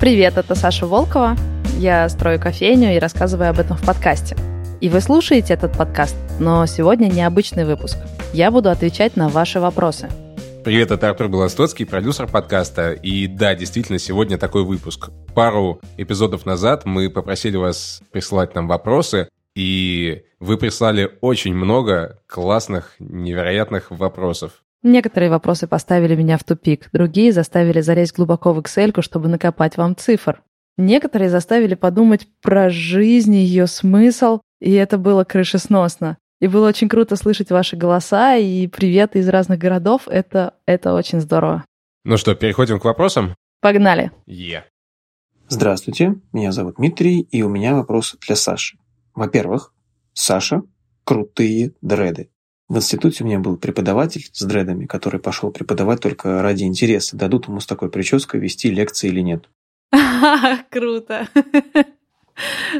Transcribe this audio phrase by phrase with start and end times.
[0.00, 1.36] Привет, это Саша Волкова.
[1.78, 4.36] Я строю кофейню и рассказываю об этом в подкасте.
[4.80, 7.96] И вы слушаете этот подкаст, но сегодня необычный выпуск.
[8.32, 10.08] Я буду отвечать на ваши вопросы.
[10.64, 12.92] Привет, это Артур Белостоцкий, продюсер подкаста.
[12.92, 15.10] И да, действительно, сегодня такой выпуск.
[15.32, 22.96] Пару эпизодов назад мы попросили вас присылать нам вопросы, и вы прислали очень много классных,
[22.98, 24.63] невероятных вопросов.
[24.84, 29.96] Некоторые вопросы поставили меня в тупик, другие заставили залезть глубоко в Excel, чтобы накопать вам
[29.96, 30.42] цифр.
[30.76, 36.18] Некоторые заставили подумать про жизнь, ее смысл, и это было крышесносно.
[36.38, 40.02] И было очень круто слышать ваши голоса и приветы из разных городов.
[40.06, 41.64] Это, это очень здорово.
[42.04, 43.34] Ну что, переходим к вопросам?
[43.62, 44.10] Погнали.
[44.26, 44.66] Е.
[45.48, 48.76] Здравствуйте, меня зовут Дмитрий, и у меня вопрос для Саши.
[49.14, 49.72] Во-первых,
[50.12, 50.60] Саша–
[51.04, 52.28] крутые дреды.
[52.74, 57.46] В институте у меня был преподаватель с дредами, который пошел преподавать только ради интереса, дадут
[57.46, 59.48] ему с такой прической вести лекции или нет.
[60.70, 61.28] Круто.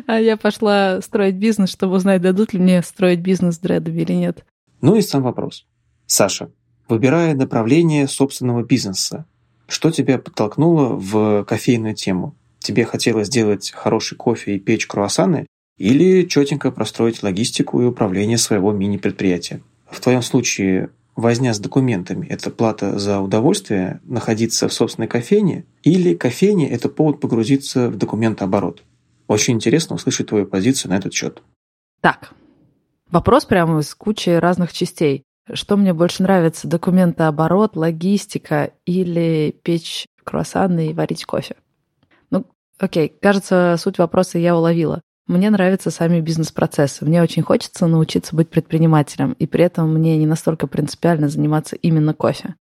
[0.09, 4.11] А я пошла строить бизнес, чтобы узнать, дадут ли мне строить бизнес с дредами или
[4.11, 4.45] нет.
[4.81, 5.65] Ну и сам вопрос.
[6.07, 6.51] Саша,
[6.89, 9.27] выбирая направление собственного бизнеса,
[9.69, 12.35] что тебя подтолкнуло в кофейную тему?
[12.59, 15.47] Тебе хотелось сделать хороший кофе и печь круассаны
[15.79, 19.63] или четенько простроить логистику и управление своего мини-предприятия?
[19.95, 26.15] В твоем случае возня с документами– это плата за удовольствие находиться в собственной кофейне, или
[26.15, 28.83] кофейня– это повод погрузиться в документооборот?
[29.29, 31.43] Очень интересно услышать твою позицию на этот счет.
[32.01, 32.33] Так,
[33.11, 35.23] вопрос прямо из кучи разных частей.
[35.53, 41.55] Что мне больше нравится, документооборот, логистика или печь круассаны и варить кофе?
[42.31, 42.47] Ну,
[42.79, 45.03] окей, кажется, суть вопроса я уловила.
[45.27, 47.05] Мне нравятся сами бизнес-процессы.
[47.05, 52.13] Мне очень хочется научиться быть предпринимателем, и при этом мне не настолько принципиально заниматься именно
[52.13, 52.57] кофе.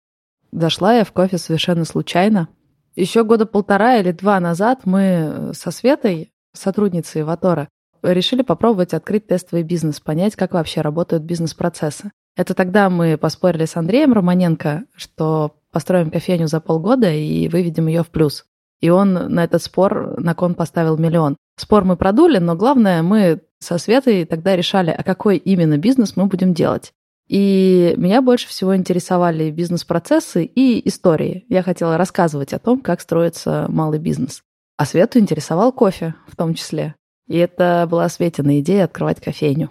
[0.53, 2.49] Дошла я в кофе совершенно случайно.
[2.95, 7.69] Еще года полтора или два назад мы со Светой, сотрудницей Ватора,
[8.03, 12.13] решили попробовать открыть тестовый бизнес, понять, как вообще работают бизнес-процессы.
[12.37, 18.03] Это тогда мы поспорили с Андреем Романенко, что построим кофейню за полгода и выведем ее
[18.03, 18.45] в плюс.
[18.81, 21.37] И он на этот спор на кон поставил миллион.
[21.57, 26.27] Спор мы продули, но главное, мы со Светой тогда решали, а какой именно бизнес мы
[26.27, 26.93] будем делать.
[27.29, 31.47] И меня больше всего интересовали бизнес-процессы и истории.
[31.49, 34.43] Я хотела рассказывать о том, как строится малый бизнес.
[34.77, 36.95] А Свету интересовал кофе в том числе.
[37.29, 39.71] И это была Светина идея открывать кофейню.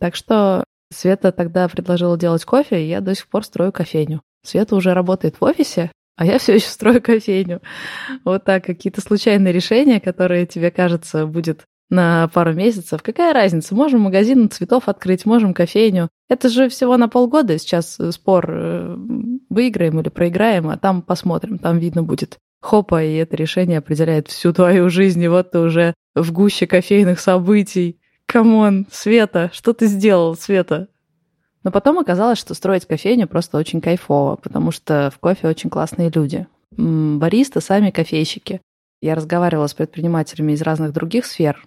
[0.00, 4.22] Так что Света тогда предложила делать кофе, и я до сих пор строю кофейню.
[4.42, 7.62] Света уже работает в офисе, а я все еще строю кофейню.
[8.24, 13.04] Вот так, какие-то случайные решения, которые тебе кажется будет на пару месяцев.
[13.04, 13.74] Какая разница?
[13.76, 16.08] Можем магазин цветов открыть, можем кофейню.
[16.28, 17.56] Это же всего на полгода.
[17.56, 18.96] Сейчас спор э,
[19.48, 22.38] выиграем или проиграем, а там посмотрим, там видно будет.
[22.60, 27.20] Хопа, и это решение определяет всю твою жизнь, и вот ты уже в гуще кофейных
[27.20, 28.00] событий.
[28.26, 30.88] Come on, Света, что ты сделал, Света?
[31.64, 36.10] Но потом оказалось, что строить кофейню просто очень кайфово, потому что в кофе очень классные
[36.10, 36.46] люди.
[36.70, 38.60] Баристы сами кофейщики.
[39.00, 41.66] Я разговаривала с предпринимателями из разных других сфер.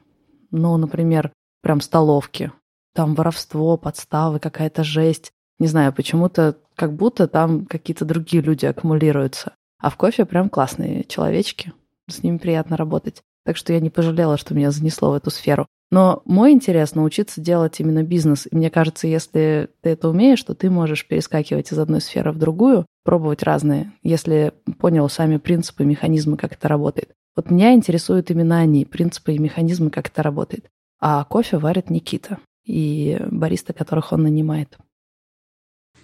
[0.51, 1.31] Ну, например,
[1.61, 2.51] прям столовки.
[2.93, 5.31] Там воровство, подставы, какая-то жесть.
[5.59, 9.53] Не знаю, почему-то как будто там какие-то другие люди аккумулируются.
[9.79, 11.73] А в кофе прям классные человечки.
[12.09, 13.21] С ними приятно работать.
[13.45, 15.67] Так что я не пожалела, что меня занесло в эту сферу.
[15.91, 18.47] Но мой интерес научиться делать именно бизнес.
[18.49, 22.37] И мне кажется, если ты это умеешь, то ты можешь перескакивать из одной сферы в
[22.37, 27.11] другую, пробовать разные, если понял сами принципы, механизмы, как это работает.
[27.35, 30.69] Вот меня интересуют именно они, принципы и механизмы, как это работает.
[30.99, 34.77] А кофе варит Никита и бариста, которых он нанимает.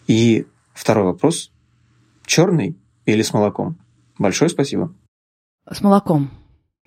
[0.07, 1.51] И второй вопрос.
[2.25, 3.77] Черный или с молоком?
[4.17, 4.93] Большое спасибо.
[5.69, 6.29] С молоком.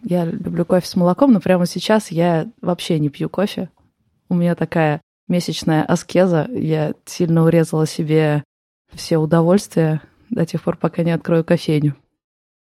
[0.02, 3.70] Я люблю кофе с молоком, но прямо сейчас я вообще не пью кофе.
[4.28, 6.48] У меня такая месячная аскеза.
[6.50, 8.44] Я сильно урезала себе
[8.92, 11.96] все удовольствия до тех пор, пока не открою кофейню.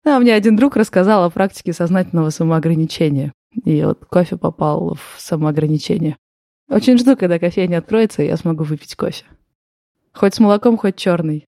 [0.04, 3.32] А мне один друг рассказал о практике сознательного самоограничения.
[3.64, 6.16] И вот кофе попал в самоограничение.
[6.68, 9.24] Очень жду, когда кофейня откроется, и я смогу выпить кофе.
[10.12, 11.46] Хоть с молоком, хоть черный.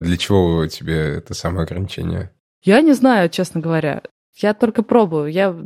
[0.00, 2.32] Для чего тебе это самоограничение?
[2.62, 4.02] Я не знаю, честно говоря.
[4.42, 5.30] Я только пробую.
[5.30, 5.56] Я,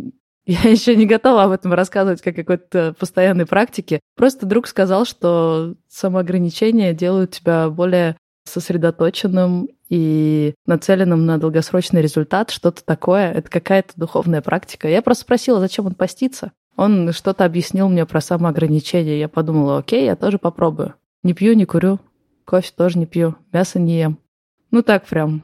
[0.46, 4.00] я еще не готова об этом рассказывать как какой-то постоянной практике.
[4.16, 12.84] Просто друг сказал, что самоограничения делают тебя более сосредоточенным и нацеленным на долгосрочный результат, что-то
[12.84, 13.32] такое.
[13.32, 14.88] Это какая-то духовная практика.
[14.88, 16.52] Я просто спросила, зачем он постится.
[16.76, 19.18] Он что-то объяснил мне про самоограничение.
[19.18, 20.94] Я подумала, окей, я тоже попробую.
[21.22, 21.98] Не пью, не курю,
[22.44, 24.18] кофе тоже не пью, мясо не ем.
[24.70, 25.42] Ну так прям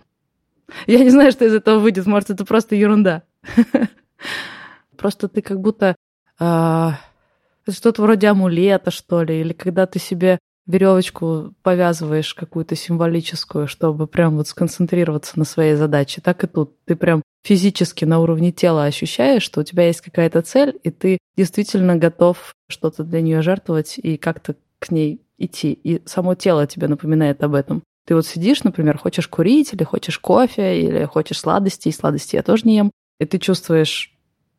[0.86, 2.06] Я не знаю, что из этого выйдет.
[2.06, 3.22] Может, это просто ерунда.
[4.96, 5.94] Просто ты как будто
[6.38, 6.98] а,
[7.68, 14.36] что-то вроде амулета, что ли, или когда ты себе веревочку повязываешь какую-то символическую, чтобы прям
[14.36, 16.20] вот сконцентрироваться на своей задаче.
[16.20, 16.74] Так и тут.
[16.84, 21.18] Ты прям физически на уровне тела ощущаешь, что у тебя есть какая-то цель, и ты
[21.36, 25.72] действительно готов что-то для нее жертвовать и как-то к ней идти.
[25.72, 27.82] И само тело тебе напоминает об этом.
[28.06, 32.42] Ты вот сидишь, например, хочешь курить, или хочешь кофе, или хочешь сладости, и сладости я
[32.42, 34.14] тоже не ем, и ты чувствуешь,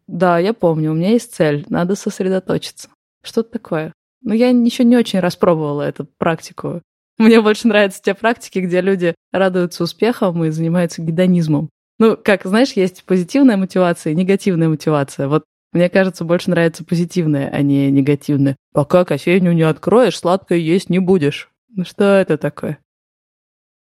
[0.07, 2.89] да, я помню, у меня есть цель, надо сосредоточиться.
[3.23, 3.93] Что-то такое.
[4.21, 6.81] Но я еще не очень распробовала эту практику.
[7.17, 11.69] Мне больше нравятся те практики, где люди радуются успехам и занимаются гедонизмом.
[11.99, 15.27] Ну, как, знаешь, есть позитивная мотивация и негативная мотивация.
[15.27, 18.55] Вот мне кажется, больше нравится позитивная, а не негативная.
[18.73, 21.49] Пока кофейню не откроешь, сладкое есть не будешь.
[21.69, 22.79] Ну что это такое?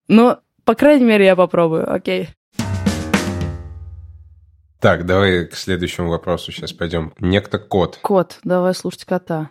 [0.07, 2.29] Ну, по крайней мере, я попробую, окей.
[4.79, 7.13] Так, давай к следующему вопросу сейчас пойдем.
[7.19, 7.97] Некто кот.
[8.01, 9.49] Кот, давай слушать кота.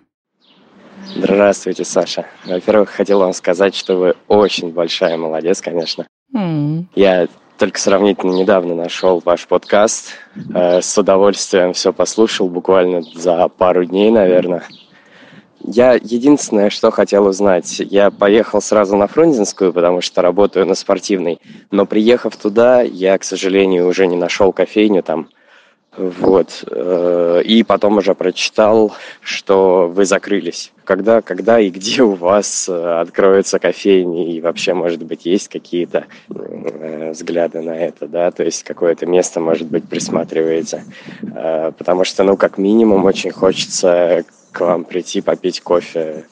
[1.17, 2.27] Здравствуйте, Саша.
[2.45, 6.07] Во-первых, хотел вам сказать, что вы очень большая молодец, конечно.
[6.35, 6.87] Mm.
[6.95, 7.27] Я
[7.59, 10.13] только сравнительно недавно нашел ваш подкаст.
[10.55, 14.63] Э, с удовольствием все послушал, буквально за пару дней, наверное.
[15.67, 21.41] Я единственное, что хотел узнать, я поехал сразу на Фрунзенскую, потому что работаю на спортивной,
[21.71, 25.29] но приехав туда, я, к сожалению, уже не нашел кофейню там,
[25.97, 26.65] вот.
[26.71, 30.73] Э, и потом уже прочитал, что вы закрылись.
[30.83, 34.35] Когда, когда и где у вас э, откроются кофейни?
[34.35, 38.31] И вообще, может быть, есть какие-то э, взгляды на это, да?
[38.33, 40.85] То есть какое-то место, может быть, присматриваете?
[41.79, 44.25] Потому что, ну, как минимум, очень хочется
[44.55, 46.27] к вам прийти попить кофе,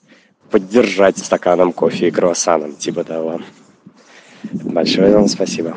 [0.50, 3.40] поддержать стаканом кофе и круассаном, типа того.
[4.52, 5.76] Большое вам спасибо.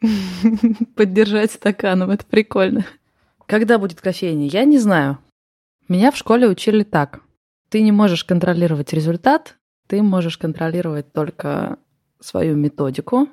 [0.94, 2.84] Поддержать стаканом, это прикольно.
[3.46, 4.46] Когда будет кофейня?
[4.46, 5.18] Я не знаю.
[5.88, 7.20] Меня в школе учили так.
[7.70, 9.56] Ты не можешь контролировать результат,
[9.86, 11.78] ты можешь контролировать только
[12.20, 13.28] свою методику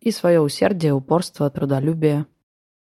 [0.00, 2.26] и свое усердие, упорство, трудолюбие.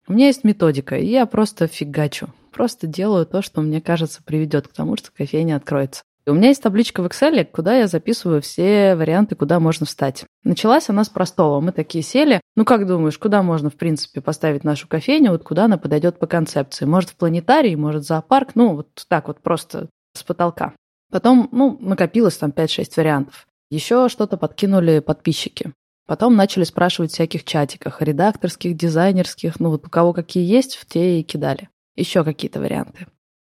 [0.07, 2.29] У меня есть методика, и я просто фигачу.
[2.51, 6.03] Просто делаю то, что мне кажется приведет к тому, что кофейня откроется.
[6.25, 10.25] И у меня есть табличка в Excel, куда я записываю все варианты, куда можно встать.
[10.43, 11.61] Началась она с простого.
[11.61, 12.41] Мы такие сели.
[12.57, 15.31] Ну, как думаешь, куда можно, в принципе, поставить нашу кофейню?
[15.31, 16.83] Вот куда она подойдет по концепции?
[16.83, 18.55] Может, в планетарий, может, в зоопарк?
[18.55, 20.73] Ну, вот так вот просто с потолка.
[21.11, 23.47] Потом, ну, накопилось там 5-6 вариантов.
[23.69, 25.71] Еще что-то подкинули подписчики.
[26.07, 30.85] Потом начали спрашивать в всяких чатиках, редакторских, дизайнерских, ну вот у кого какие есть, в
[30.85, 31.69] те и кидали.
[31.97, 33.07] Еще какие-то варианты.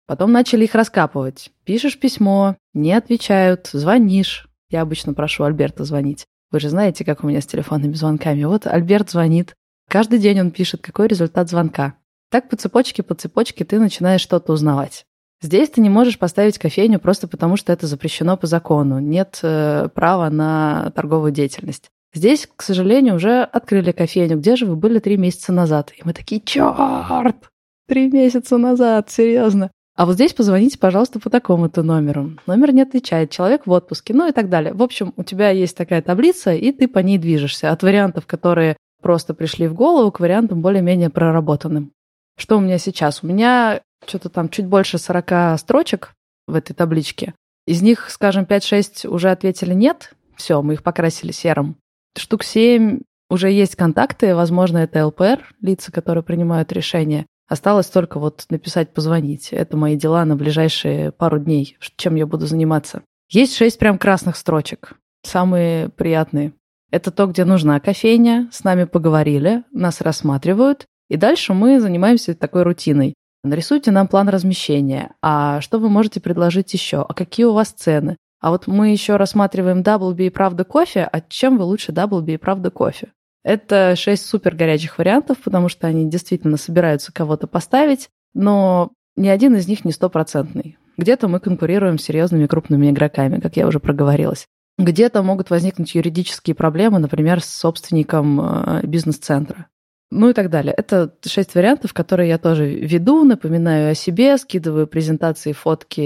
[0.05, 1.49] Потом начали их раскапывать.
[1.63, 4.47] Пишешь письмо, не отвечают, звонишь.
[4.69, 6.25] Я обычно прошу Альберта звонить.
[6.51, 8.43] Вы же знаете, как у меня с телефонными звонками.
[8.43, 9.55] Вот Альберт звонит.
[9.89, 11.95] Каждый день он пишет, какой результат звонка.
[12.29, 15.05] Так по цепочке, по цепочке ты начинаешь что-то узнавать.
[15.41, 18.99] Здесь ты не можешь поставить кофейню просто потому, что это запрещено по закону.
[18.99, 21.89] Нет э, права на торговую деятельность.
[22.13, 24.37] Здесь, к сожалению, уже открыли кофейню.
[24.37, 25.91] Где же вы были три месяца назад?
[25.95, 27.49] И мы такие, черт!
[27.87, 29.71] Три месяца назад, серьезно.
[29.95, 32.31] А вот здесь позвоните, пожалуйста, по такому-то номеру.
[32.47, 34.73] Номер не отвечает, человек в отпуске, ну и так далее.
[34.73, 37.71] В общем, у тебя есть такая таблица, и ты по ней движешься.
[37.71, 41.91] От вариантов, которые просто пришли в голову, к вариантам более-менее проработанным.
[42.37, 43.21] Что у меня сейчас?
[43.21, 46.13] У меня что-то там чуть больше 40 строчек
[46.47, 47.35] в этой табличке.
[47.67, 50.13] Из них, скажем, 5-6 уже ответили «нет».
[50.35, 51.77] Все, мы их покрасили серым.
[52.17, 57.27] Штук 7 уже есть контакты, возможно, это ЛПР, лица, которые принимают решения.
[57.53, 59.49] Осталось только вот написать, позвонить.
[59.53, 63.03] Это мои дела на ближайшие пару дней, чем я буду заниматься.
[63.29, 64.95] Есть шесть прям красных строчек.
[65.21, 66.53] Самые приятные.
[66.89, 72.63] Это то, где нужна кофейня, с нами поговорили, нас рассматривают, и дальше мы занимаемся такой
[72.63, 73.13] рутиной.
[73.43, 75.11] Нарисуйте нам план размещения.
[75.21, 77.05] А что вы можете предложить еще?
[77.07, 78.17] А какие у вас цены?
[78.41, 81.03] А вот мы еще рассматриваем Даблби и Правда кофе.
[81.03, 83.11] А чем вы лучше Даблби и Правда кофе?
[83.43, 89.55] Это шесть супер горячих вариантов, потому что они действительно собираются кого-то поставить, но ни один
[89.55, 90.77] из них не стопроцентный.
[90.97, 94.47] Где-то мы конкурируем с серьезными крупными игроками, как я уже проговорилась.
[94.77, 99.67] Где-то могут возникнуть юридические проблемы, например, с собственником э, бизнес-центра.
[100.09, 100.73] Ну и так далее.
[100.75, 106.01] Это шесть вариантов, которые я тоже веду, напоминаю о себе, скидываю презентации, фотки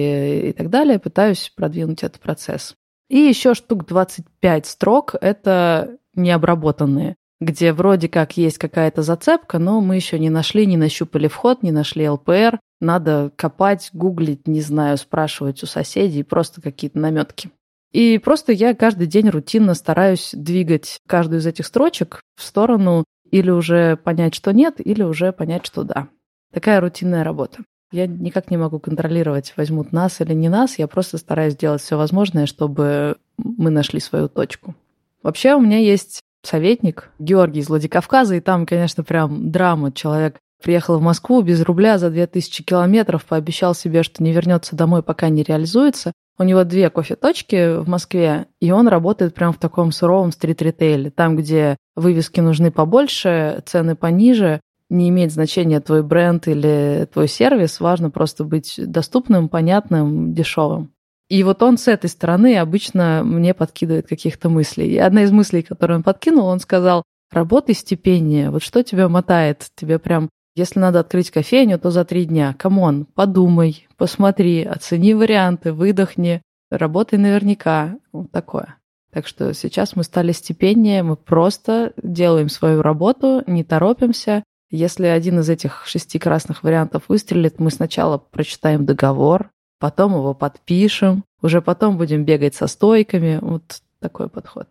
[0.50, 2.76] и так далее, пытаюсь продвинуть этот процесс.
[3.10, 9.96] И еще штук 25 строк— это необработанные где вроде как есть какая-то зацепка, но мы
[9.96, 12.60] еще не нашли, не нащупали вход, не нашли ЛПР.
[12.80, 17.52] Надо копать, гуглить, не знаю, спрашивать у соседей, просто какие-то наметки.
[17.92, 23.50] И просто я каждый день рутинно стараюсь двигать каждую из этих строчек в сторону или
[23.50, 26.08] уже понять, что нет, или уже понять, что да.
[26.54, 27.60] Такая рутинная работа.
[27.92, 30.78] Я никак не могу контролировать, возьмут нас или не нас.
[30.78, 34.76] Я просто стараюсь сделать все возможное, чтобы мы нашли свою точку.
[35.24, 39.92] Вообще у меня есть советник Георгий из Владикавказа, и там, конечно, прям драма.
[39.92, 45.04] Человек приехал в Москву без рубля за 2000 километров, пообещал себе, что не вернется домой,
[45.04, 46.14] пока не реализуется.
[46.40, 51.36] У него две кофе-точки в Москве, и он работает прям в таком суровом стрит-ритейле, там,
[51.36, 58.12] где вывески нужны побольше, цены пониже, не имеет значения твой бренд или твой сервис, важно
[58.12, 60.92] просто быть доступным, понятным, дешевым.
[61.30, 64.92] И вот он с этой стороны обычно мне подкидывает каких-то мыслей.
[64.94, 69.68] И одна из мыслей, которую он подкинул, он сказал, работай степеннее, вот что тебя мотает,
[69.76, 72.56] тебе прям если надо открыть кофейню, то за три дня.
[72.58, 76.42] Come on, подумай, посмотри, оцени варианты, выдохни,
[76.72, 78.00] работай наверняка.
[78.12, 78.78] Вот такое.
[79.12, 84.44] Так что сейчас мы стали степеннее, мы просто делаем свою работу, не торопимся.
[84.72, 91.24] Если один из этих шести красных вариантов выстрелит, мы сначала прочитаем договор, потом его подпишем,
[91.42, 93.40] уже потом будем бегать со стойками.
[93.42, 94.68] Вот такой подход.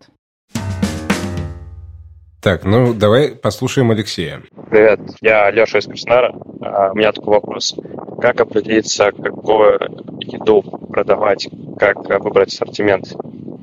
[2.41, 4.43] Так, ну давай послушаем Алексея.
[4.71, 6.33] Привет, я Леша из Краснодара.
[6.61, 7.75] А, у меня такой вопрос.
[8.21, 9.81] Как определиться, какую
[10.21, 11.49] еду продавать,
[11.79, 13.15] как выбрать ассортимент?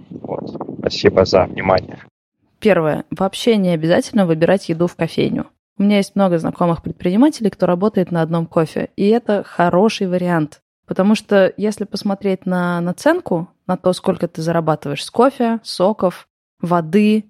[0.10, 0.50] Вот.
[0.80, 2.00] Спасибо за внимание.
[2.60, 3.06] Первое.
[3.10, 5.48] Вообще не обязательно выбирать еду в кофейню.
[5.78, 10.63] У меня есть много знакомых предпринимателей, кто работает на одном кофе, и это хороший вариант.
[10.86, 16.28] Потому что если посмотреть на наценку, на то, сколько ты зарабатываешь с кофе, соков,
[16.60, 17.26] воды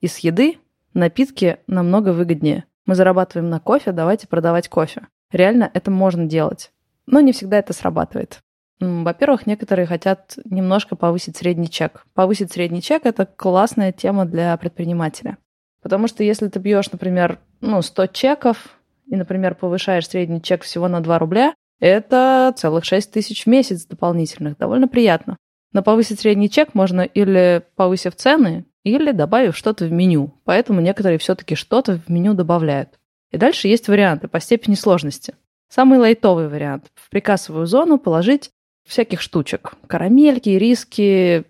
[0.00, 0.58] и с еды,
[0.94, 2.66] Напитки намного выгоднее.
[2.86, 5.08] Мы зарабатываем на кофе, давайте продавать кофе.
[5.32, 6.70] Реально это можно делать.
[7.06, 8.38] Но не всегда это срабатывает.
[8.78, 12.06] Во-первых, некоторые хотят немножко повысить средний чек.
[12.14, 15.38] Повысить средний чек– это классная тема для предпринимателя.
[15.82, 20.86] Потому что если ты бьешь, например, ну, 100 чеков, и, например, повышаешь средний чек всего
[20.86, 24.56] на 2 рубля, это целых 6 тысяч в месяц дополнительных.
[24.58, 25.36] Довольно приятно.
[25.72, 30.34] Но повысить средний чек можно или повысив цены, или добавив что-то в меню.
[30.44, 32.90] Поэтому некоторые все-таки что-то в меню добавляют.
[33.32, 35.34] И дальше есть варианты по степени сложности.
[35.68, 38.50] Самый лайтовый вариант– в прикассовую зону положить
[38.86, 39.74] всяких штучек.
[39.88, 41.44] Карамельки, риски,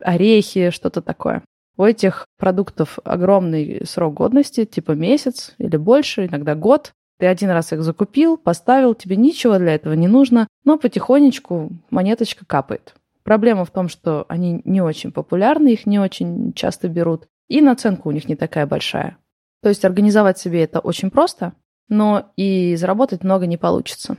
[0.00, 1.42] орехи, что-то такое.
[1.76, 6.92] У этих продуктов огромный срок годности, типа месяц или больше, иногда год.
[7.18, 12.46] Ты один раз их закупил, поставил, тебе ничего для этого не нужно, но потихонечку монеточка
[12.46, 12.94] капает.
[13.24, 18.06] Проблема в том, что они не очень популярны, их не очень часто берут, и наценка
[18.06, 19.18] у них не такая большая.
[19.62, 21.54] То есть организовать себе это очень просто,
[21.88, 24.16] но и заработать много не получится.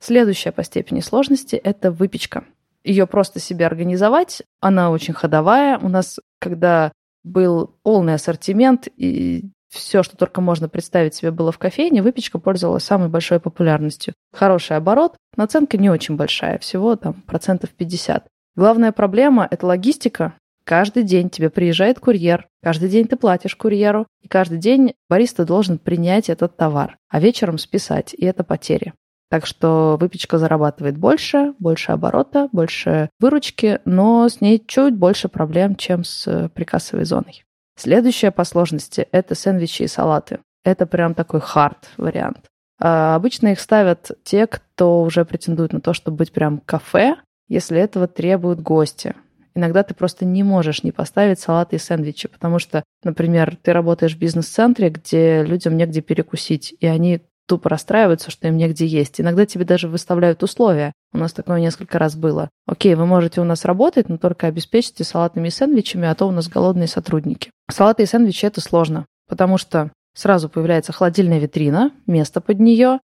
[0.00, 2.44] Следующая по степени сложности– это выпечка.
[2.84, 5.78] Ее просто себе организовать, она очень ходовая.
[5.78, 6.92] У нас, когда
[7.22, 12.84] был полный ассортимент и все, что только можно представить себе было в кофейне, выпечка пользовалась
[12.84, 14.14] самой большой популярностью.
[14.32, 18.26] Хороший оборот, наценка не очень большая, всего там процентов 50.
[18.54, 20.34] Главная проблема– это логистика.
[20.64, 25.78] Каждый день тебе приезжает курьер, каждый день ты платишь курьеру, и каждый день бариста должен
[25.78, 28.92] принять этот товар, а вечером списать, и это потери.
[29.30, 35.74] Так что выпечка зарабатывает больше, больше оборота, больше выручки, но с ней чуть больше проблем,
[35.74, 37.42] чем с прикассовой зоной.
[37.82, 40.38] Следующее по сложности– это сэндвичи и салаты.
[40.64, 42.38] Это прям такой хард вариант.
[42.80, 47.16] А обычно их ставят те, кто уже претендует на то, чтобы быть прям кафе,
[47.48, 49.16] если этого требуют гости.
[49.56, 54.14] Иногда ты просто не можешь не поставить салаты и сэндвичи, потому что, например, ты работаешь
[54.14, 59.20] в бизнес-центре, где людям негде перекусить, и они тупо расстраиваются, что им негде есть.
[59.20, 60.92] Иногда тебе даже выставляют условия.
[61.12, 62.48] У нас такое несколько раз было.
[62.66, 66.30] Окей, вы можете у нас работать, но только обеспечьте салатами и сэндвичами, а то у
[66.30, 67.50] нас голодные сотрудники.
[67.70, 73.00] Салаты и сэндвичи– это сложно, потому что сразу появляется холодильная витрина, место под нее,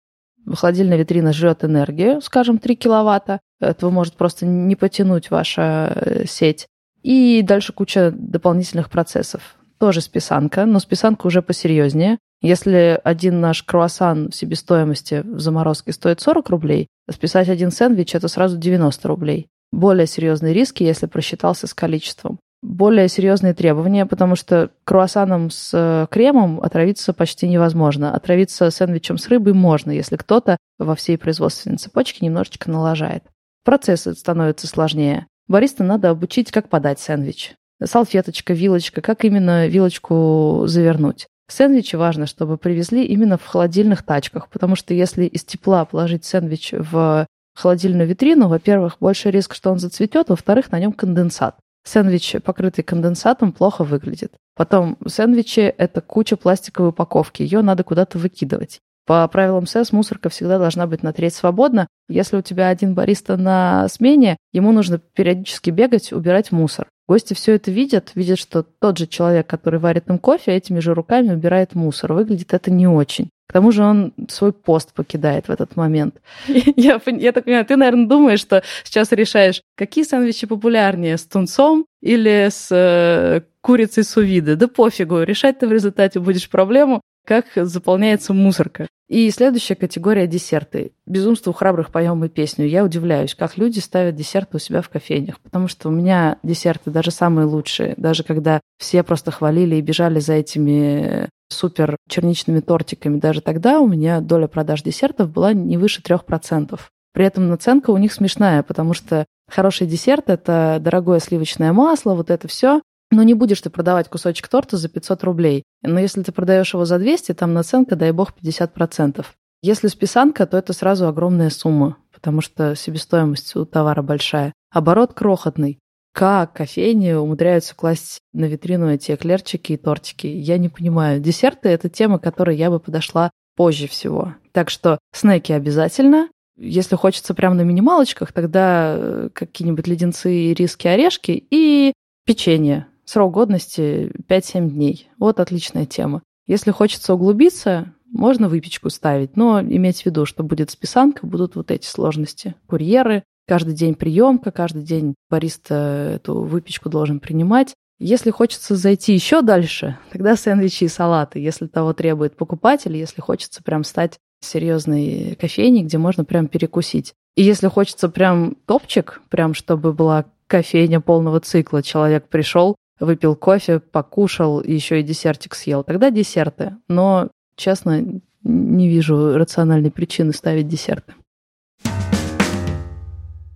[0.55, 6.67] холодильная витрина жрет энергию, скажем, 3 киловатта, этого может просто не потянуть ваша э, сеть.
[7.03, 9.55] И дальше куча дополнительных процессов.
[9.79, 12.17] Тоже списанка, но списанка уже посерьезнее.
[12.41, 18.27] Если один наш круассан в себестоимости в заморозке стоит 40 рублей, списать один сэндвич– это
[18.27, 19.47] сразу 90 рублей.
[19.71, 26.07] Более серьезные риски, если просчитался с количеством более серьезные требования, потому что круассаном с э,
[26.09, 28.13] кремом отравиться почти невозможно.
[28.13, 33.23] Отравиться сэндвичем с рыбой можно, если кто-то во всей производственной цепочке немножечко налажает.
[33.63, 35.27] Процессы становятся сложнее.
[35.47, 37.53] Бариста надо обучить, как подать сэндвич.
[37.83, 41.27] Салфеточка, вилочка, как именно вилочку завернуть.
[41.49, 46.73] Сэндвичи важно, чтобы привезли именно в холодильных тачках, потому что если из тепла положить сэндвич
[46.73, 47.25] в
[47.55, 51.55] холодильную витрину, во-первых, больше риск, что он зацветет, во-вторых, на нем конденсат.
[51.85, 54.33] сэндвич, покрытый конденсатом, плохо выглядит.
[54.55, 58.79] Потом сэндвичи— это куча пластиковой упаковки, ее надо куда-то выкидывать.
[59.05, 61.87] По правилам СЭС мусорка всегда должна быть на треть свободна.
[62.09, 66.89] Если у тебя один бариста на смене, ему нужно периодически бегать, убирать мусор.
[67.07, 70.93] Гости все это видят, видят, что тот же человек, который варит им кофе, этими же
[70.93, 72.13] руками убирает мусор.
[72.13, 73.29] Выглядит это не очень.
[73.47, 76.15] К тому же он свой пост покидает в этот момент.
[76.47, 81.85] Я, я так понимаю, ты, наверное, думаешь, что сейчас решаешь, какие сэндвичи популярнее, с тунцом
[82.01, 84.57] или с э, курицей сувиды.
[84.57, 88.87] Да пофигу, решать ты в результате будешь проблему, как заполняется мусорка.
[89.09, 90.91] И следующая категория– десерты.
[91.05, 92.65] «Безумство у храбрых» поем и песню.
[92.65, 96.89] Я удивляюсь, как люди ставят десерты у себя в кофейнях, потому что у меня десерты
[96.89, 103.19] даже самые лучшие, даже когда все просто хвалили и бежали за этими супер черничными тортиками,
[103.19, 106.79] даже тогда у меня доля продаж десертов была не выше 3%.
[107.13, 112.29] При этом наценка у них смешная, потому что хороший десерт– это дорогое сливочное масло, вот
[112.29, 112.81] это все.
[113.11, 115.63] Но не будешь ты продавать кусочек торта за 500 рублей.
[115.81, 119.25] Но если ты продаешь его за 200, там наценка, дай бог, 50%.
[119.61, 124.53] Если списанка, то это сразу огромная сумма, потому что себестоимость у товара большая.
[124.71, 125.79] Оборот крохотный.
[126.13, 130.27] Как кофейни умудряются класть на витрину эти эклерчики и тортики?
[130.27, 131.19] Я не понимаю.
[131.19, 134.35] Десерты– это тема, к которой я бы подошла позже всего.
[134.51, 136.29] Так что снеки обязательно.
[136.57, 141.93] Если хочется прямо на минималочках, тогда э, какие-нибудь леденцы, риски, орешки и
[142.25, 142.87] печенье.
[143.09, 145.09] Срок годности 5-7 дней.
[145.17, 146.23] Вот отличная тема.
[146.45, 151.71] Если хочется углубиться, можно выпечку ставить, но иметь в виду, что будет списанка, будут вот
[151.71, 152.55] эти сложности.
[152.67, 157.73] Курьеры, каждый день приемка, каждый день бариста эту выпечку должен принимать.
[157.97, 163.63] Если хочется зайти еще дальше, тогда сэндвичи и салаты, если того требует покупатель, если хочется
[163.63, 167.13] прям стать серьезной кофейней, где можно прям перекусить.
[167.37, 173.79] И если хочется прям топчик, прям чтобы была кофейня полного цикла, человек пришел, выпил кофе,
[173.79, 175.83] покушал, еще и десертик съел.
[175.83, 176.77] Тогда десерты.
[176.87, 178.03] Но, честно,
[178.43, 181.13] не вижу рациональной причины ставить десерты.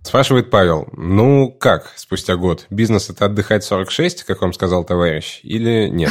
[0.02, 2.66] Спрашивает Павел, ну как спустя год?
[2.70, 6.10] Бизнес это отдыхать 46, как вам сказал товарищ, или нет?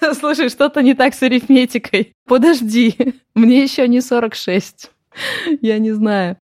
[0.20, 2.12] Слушай, что-то не так с арифметикой.
[2.26, 2.94] Подожди,
[3.34, 4.90] мне еще не 46.
[5.62, 6.36] Я не знаю.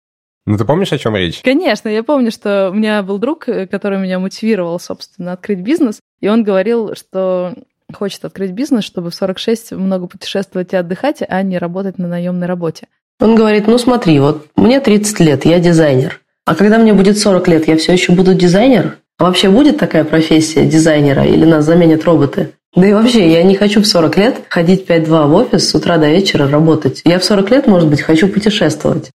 [0.46, 1.42] Ну, ты помнишь, о чем речь?
[1.44, 6.00] Конечно, я помню, что у меня был друг, э, который меня мотивировал, собственно, открыть бизнес,
[6.22, 7.56] и он говорил, что
[7.92, 12.48] хочет открыть бизнес, чтобы в 46 много путешествовать и отдыхать, а не работать на наемной
[12.48, 12.88] работе.
[13.20, 16.22] Он говорит, ну смотри, вот мне 30 лет, я дизайнер.
[16.46, 18.98] А когда мне будет 40 лет, я все еще буду дизайнер?
[19.18, 22.52] А вообще будет такая профессия дизайнера или нас заменят роботы?
[22.76, 25.98] Да и вообще, я не хочу в 40 лет ходить 5-2 в офис с утра
[25.98, 27.02] до вечера работать.
[27.06, 29.12] Я в 40 лет, может быть, хочу путешествовать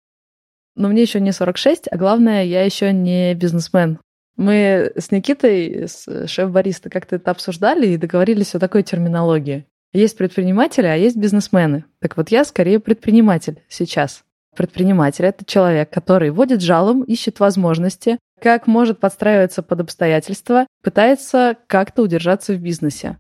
[0.78, 4.00] но мне еще не 46, а главное, я еще не бизнесмен.
[4.38, 9.66] Мы с Никитой, с шеф-бариста, как-то это обсуждали и договорились о такой терминологии.
[9.94, 11.86] Есть предприниматели, а есть бизнесмены.
[12.00, 14.24] Так вот, я скорее предприниматель сейчас.
[14.56, 22.04] Предприниматель– это человек, который водит жалом, ищет возможности, как может подстраиваться под обстоятельства, пытается как-то
[22.04, 23.18] удержаться в бизнесе.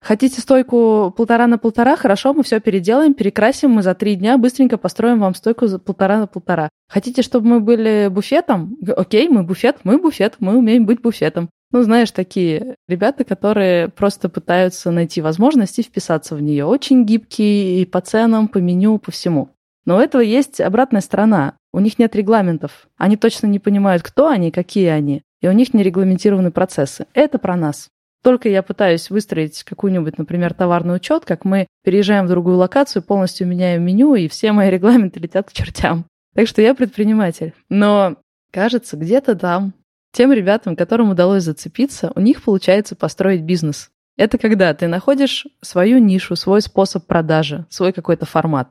[0.00, 1.96] Хотите стойку полтора на полтора?
[1.96, 6.18] Хорошо, мы все переделаем, перекрасим, мы за три дня быстренько построим вам стойку за полтора
[6.18, 6.68] на полтора.
[6.88, 8.76] Хотите, чтобы мы были буфетом?
[8.96, 11.50] Окей, мы буфет, мы буфет, мы умеем быть буфетом.
[11.70, 16.64] Ну, знаешь, такие ребята, которые просто пытаются найти возможности вписаться в нее.
[16.64, 19.50] Очень гибкие и по ценам, по меню, по всему.
[19.84, 21.54] Но у этого есть обратная сторона.
[21.72, 22.88] У них нет регламентов.
[22.96, 25.22] Они точно не понимают, кто они, какие они.
[25.42, 27.06] И у них не регламентированы процессы.
[27.12, 27.88] Это про нас.
[28.28, 33.46] Только я пытаюсь выстроить какую-нибудь, например, товарный учет, как мы переезжаем в другую локацию, полностью
[33.46, 36.04] меняем меню, и все мои регламенты летят к чертям.
[36.34, 37.54] Так что я предприниматель.
[37.70, 38.16] Но,
[38.52, 39.72] кажется, где-то там
[40.12, 43.88] тем ребятам, которым удалось зацепиться, у них получается построить бизнес.
[44.18, 48.68] Это когда ты находишь свою нишу, свой способ продажи, свой какой-то формат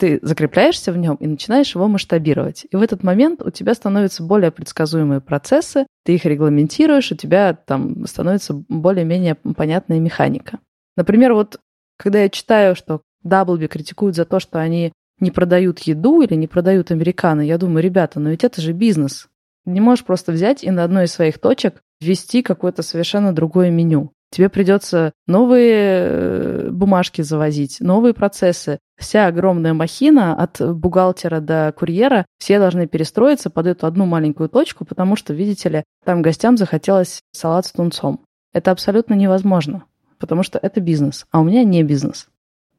[0.00, 2.66] ты закрепляешься в нем и начинаешь его масштабировать.
[2.70, 7.52] И в этот момент у тебя становятся более предсказуемые процессы, ты их регламентируешь, у тебя
[7.52, 10.58] там становится более-менее понятная механика.
[10.96, 11.60] Например, вот
[11.98, 16.46] когда я читаю, что Даблби критикуют за то, что они не продают еду или не
[16.46, 19.28] продают американо, я думаю, ребята, но ведь это же бизнес.
[19.66, 24.12] Не можешь просто взять и на одной из своих точек ввести какое-то совершенно другое меню.
[24.30, 28.78] Тебе придется новые э, бумажки завозить, новые процессы.
[28.96, 34.84] Вся огромная махина от бухгалтера до курьера, все должны перестроиться под эту одну маленькую точку,
[34.84, 38.24] потому что, видите ли, там гостям захотелось салат с тунцом.
[38.52, 39.84] Это абсолютно невозможно,
[40.18, 42.28] потому что это бизнес, а у меня не бизнес.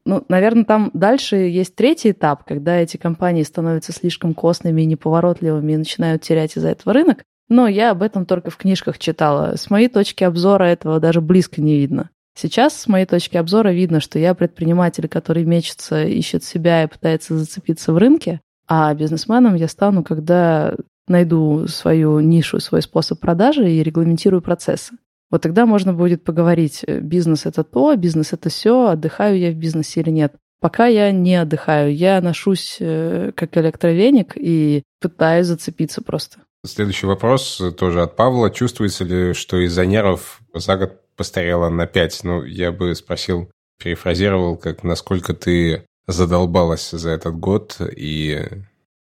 [0.06, 5.74] Ну, наверное, там дальше есть третий этап, когда эти компании становятся слишком костными и неповоротливыми
[5.74, 7.24] и начинают терять из-за этого рынок.
[7.52, 9.58] Но я об этом только в книжках читала.
[9.58, 12.10] С моей точки обзора этого даже близко не видно.
[12.34, 17.38] Сейчас, с моей точки обзора, видно, что я предприниматель, который мечется, ищет себя и пытается
[17.38, 20.76] зацепиться в рынке, а бизнесменом я стану, когда
[21.10, 24.94] найду свою нишу, свой способ продажи и регламентирую процессы.
[25.30, 29.56] Вот тогда можно будет поговорить, э, бизнес это то, бизнес это все, отдыхаю я в
[29.56, 30.36] бизнесе или нет.
[30.62, 36.40] Пока я не отдыхаю, я ношусь э, как электровеник и пытаюсь зацепиться просто.
[36.64, 38.52] Следующий вопрос тоже от Павла.
[38.52, 42.24] Чувствуется ли, что из-за нервов за год постарела на 5?
[42.24, 43.50] Ну, я бы спросил,
[43.82, 48.48] перефразировал, как насколько ты задолбалась за этот год и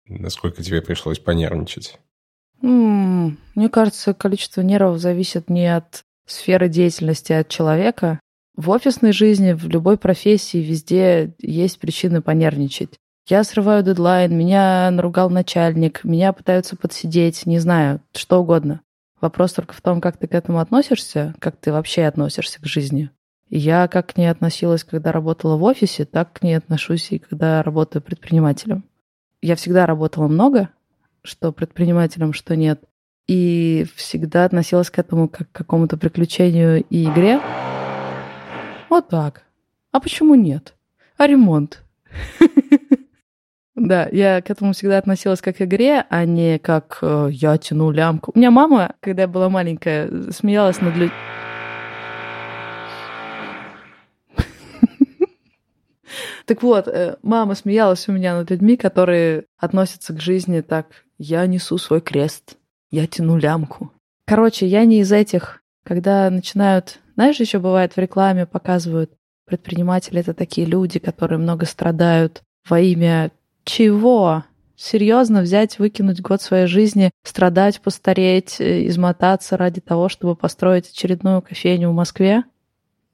[0.07, 1.99] насколько тебе пришлось понервничать?
[2.61, 8.21] Мне кажется, количество нервов зависит не от сферы деятельности, а от человека.
[8.55, 12.99] В офисной жизни, в любой профессии, везде есть причины понервничать.
[13.29, 18.83] Я срываю дедлайн, меня наругал начальник, меня пытаются подсидеть, не знаю, что угодно.
[19.21, 23.11] Вопрос только в том, как ты к этому относишься, как ты вообще относишься к жизни.
[23.51, 27.65] я как к ней относилась, когда работала в офисе, так к ней отношусь и когда
[27.65, 28.85] работаю предпринимателем.
[29.43, 30.69] Я всегда работала много,
[31.23, 32.85] что предпринимателем, что нет.
[33.27, 37.41] И всегда относилась к этому как к какому-то приключению и игре.
[38.89, 39.43] Вот так.
[39.91, 40.75] А почему нет?
[41.17, 41.83] А ремонт?
[43.77, 47.91] Да, я к этому всегда относилась как к игре, а не как э, я тяну
[47.91, 48.33] лямку.
[48.35, 51.13] У меня мама, когда я была маленькая, смеялась над людьми.
[56.47, 60.87] Так вот, э, мама смеялась у меня над людьми, которые относятся к жизни так
[61.19, 62.57] «я несу свой крест,
[62.91, 63.93] я тяну лямку».
[64.27, 67.01] Короче, я не из этих, когда начинают...
[67.15, 69.11] Знаешь, еще бывает в рекламе показывают,
[69.45, 73.33] предприниматели— это такие люди, которые много страдают во имя
[73.67, 74.45] чего?
[74.77, 81.43] Серьезно взять, выкинуть год своей жизни, страдать, постареть, э, измотаться ради того, чтобы построить очередную
[81.43, 82.45] кофейню в Москве?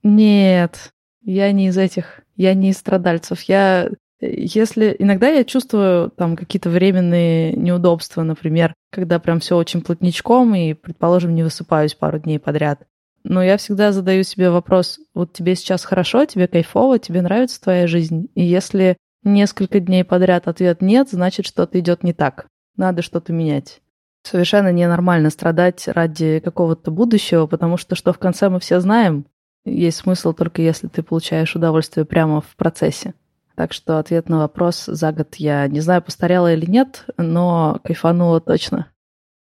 [0.03, 0.91] Нет,
[1.23, 3.43] я не из этих, я не из страдальцев.
[3.43, 3.89] Я,
[4.21, 10.55] э, если иногда я чувствую там какие-то временные неудобства, например, когда прям все очень плотничком
[10.55, 12.83] и, предположим, не высыпаюсь пару дней подряд.
[13.25, 17.87] Но я всегда задаю себе вопрос, вот тебе сейчас хорошо, тебе кайфово, тебе нравится твоя
[17.87, 18.29] жизнь?
[18.35, 22.47] И если несколько дней подряд ответ нет, значит, что-то идет не так.
[22.77, 23.81] Надо что-то менять.
[24.23, 29.27] Совершенно ненормально страдать ради какого-то будущего, потому что что в конце мы все знаем,
[29.65, 33.15] есть смысл только если ты получаешь удовольствие прямо в процессе.
[33.55, 38.41] Так что ответ на вопрос за год я не знаю, постарела или нет, но кайфанула
[38.41, 38.89] точно.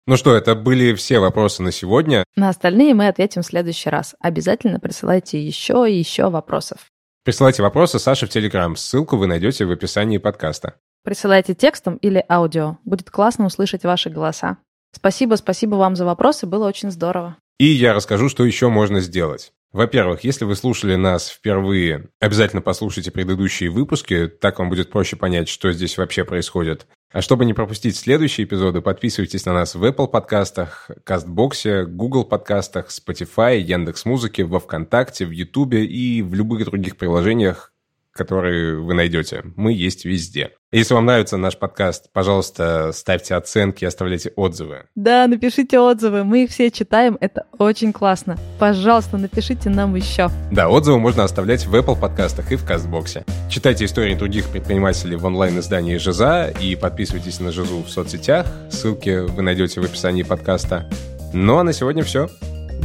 [0.06, 2.24] Ну что, это были все вопросы на сегодня.
[2.34, 4.16] На остальные мы ответим в следующий раз.
[4.20, 6.91] Обязательно присылайте еще и еще вопросов.
[7.24, 8.74] Присылайте вопросы Саше в Телеграм.
[8.74, 10.74] Ссылку вы найдете в описании подкаста.
[11.04, 12.78] Присылайте текстом или аудио.
[12.85, 14.58] Будет классно услышать ваши голоса.
[14.92, 17.37] Спасибо, спасибо вам за вопросы, было очень здорово.
[17.58, 19.52] И я расскажу, что еще можно сделать.
[19.70, 25.48] Во-первых, если вы слушали нас впервые, обязательно послушайте предыдущие выпуски, так вам будет проще понять,
[25.48, 26.88] что здесь вообще происходит.
[27.12, 32.88] А чтобы не пропустить следующие эпизоды, подписывайтесь на нас в Apple подкастах, Кастбоксе, Google подкастах,
[32.88, 37.71] Spotify, Яндекс.Музыке, во Вконтакте, в Ютубе и в любых других приложениях,
[38.12, 39.42] которые вы найдете.
[39.57, 40.51] Мы есть везде.
[40.70, 44.85] Если вам нравится наш подкаст, пожалуйста, ставьте оценки, оставляйте отзывы.
[44.94, 48.38] Да, напишите отзывы, мы их все читаем, это очень классно.
[48.59, 50.31] Пожалуйста, напишите нам еще.
[50.51, 53.25] Да, отзывы можно оставлять в Apple подкастах и в Кастбоксе.
[53.51, 58.46] Читайте истории других предпринимателей в онлайн-издании Жиза и подписывайтесь на Жизу в соцсетях.
[58.70, 60.88] Ссылки вы найдете в описании подкаста.
[61.35, 62.29] Ну а на сегодня все.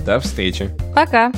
[0.06, 0.70] До встречи.
[0.94, 1.32] Пока.